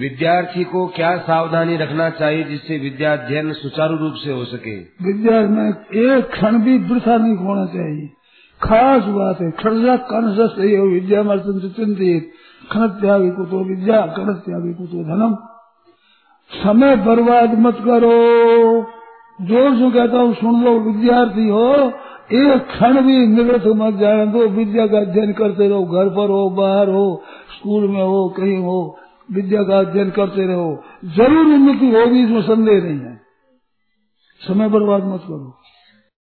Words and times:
विद्यार्थी 0.00 0.64
को 0.64 0.86
क्या 0.86 1.16
सावधानी 1.16 1.76
रखना 1.76 2.10
चाहिए 2.10 2.44
जिससे 2.44 2.78
विद्या 2.78 3.12
अध्ययन 3.12 3.52
सुचारू 3.52 3.96
रूप 3.96 4.14
से 4.14 4.32
हो 4.32 4.44
सके? 4.44 4.78
विद्या 4.78 5.40
में 5.40 5.68
एक 5.70 6.30
क्षण 6.30 6.58
भी 6.58 6.78
वृथा 6.78 7.16
नहीं 7.16 7.36
होना 7.36 7.66
चाहिए। 7.66 8.10
खास 8.62 9.04
बात 9.04 9.40
है 9.40 9.50
खर्जा 9.50 9.96
कनस 9.96 10.58
विद्या 10.58 11.36
चिंतित 11.36 12.32
खन 12.72 12.88
त्यागी 12.88 13.30
को 13.30 13.44
तो 13.44 13.64
विद्या 13.64 14.00
कन 14.00 14.34
त्यागी 14.34 14.74
को 14.74 14.86
तो 14.86 15.04
धनम। 15.04 15.34
समय 16.50 16.96
बर्बाद 16.96 17.58
मत 17.58 17.74
करो। 17.74 18.16
ज़ोर 19.42 19.74
से 19.74 19.90
कहता 19.90 20.18
हूँ, 20.18 20.34
सुन 20.34 20.64
लो, 20.64 20.80
विद्यार्थी 20.80 21.48
हो, 21.48 21.92
एक 22.32 22.66
क्षण 22.66 23.00
भी 23.02 23.26
निवृत्त 23.26 23.66
मत 23.66 23.94
जाने 23.94 24.26
दो 24.26 24.46
विद्या 24.48 24.86
का 24.86 24.98
अध्ययन 24.98 25.32
करते 25.32 25.68
रहो, 25.68 25.84
घर 25.84 26.08
पर 26.08 26.30
हो, 26.30 26.50
बाहर 26.50 26.88
हो, 26.88 27.22
स्कूल 27.56 27.88
में 27.88 28.02
हो, 28.02 28.28
कहीं 28.28 28.58
हो। 28.58 28.98
विद्या 29.32 29.62
का 29.62 29.78
अध्ययन 29.78 30.10
करते 30.10 30.46
रहो। 30.46 30.84
ज़रूर 31.04 31.46
उन्नति 31.46 31.86
होगी, 31.86 32.24
इसमें 32.24 32.42
संदेह 32.42 32.82
नहीं 32.82 33.00
है। 33.00 33.20
समय 34.40 34.68
बर्बाद 34.68 35.04
मत 35.04 35.20
करो। 35.20 35.58